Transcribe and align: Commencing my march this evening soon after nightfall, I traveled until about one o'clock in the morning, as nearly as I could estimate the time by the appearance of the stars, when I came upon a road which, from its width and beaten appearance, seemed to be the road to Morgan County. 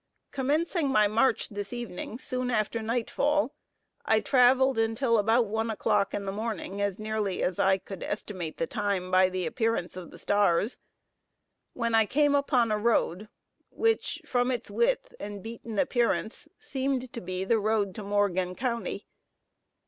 Commencing 0.31 0.87
my 0.89 1.07
march 1.07 1.49
this 1.49 1.71
evening 1.71 2.17
soon 2.17 2.49
after 2.49 2.81
nightfall, 2.81 3.53
I 4.03 4.19
traveled 4.19 4.79
until 4.79 5.19
about 5.19 5.45
one 5.45 5.69
o'clock 5.69 6.15
in 6.15 6.25
the 6.25 6.31
morning, 6.31 6.81
as 6.81 6.97
nearly 6.97 7.43
as 7.43 7.59
I 7.59 7.77
could 7.77 8.01
estimate 8.01 8.57
the 8.57 8.65
time 8.65 9.11
by 9.11 9.29
the 9.29 9.45
appearance 9.45 9.95
of 9.95 10.09
the 10.09 10.17
stars, 10.17 10.79
when 11.73 11.93
I 11.93 12.07
came 12.07 12.33
upon 12.33 12.71
a 12.71 12.79
road 12.79 13.29
which, 13.69 14.23
from 14.25 14.49
its 14.49 14.71
width 14.71 15.13
and 15.19 15.43
beaten 15.43 15.77
appearance, 15.77 16.47
seemed 16.57 17.13
to 17.13 17.21
be 17.21 17.43
the 17.43 17.59
road 17.59 17.93
to 17.93 18.01
Morgan 18.01 18.55
County. 18.55 19.05